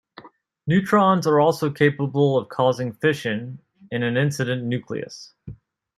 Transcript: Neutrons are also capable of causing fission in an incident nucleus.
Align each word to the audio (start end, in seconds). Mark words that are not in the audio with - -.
Neutrons 0.65 1.27
are 1.27 1.39
also 1.39 1.69
capable 1.69 2.35
of 2.35 2.49
causing 2.49 2.91
fission 2.91 3.59
in 3.91 4.01
an 4.01 4.17
incident 4.17 4.63
nucleus. 4.63 5.35